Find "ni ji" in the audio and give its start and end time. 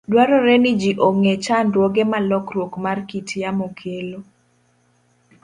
0.61-0.91